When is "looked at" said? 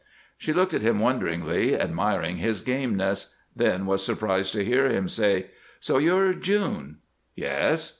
0.51-0.81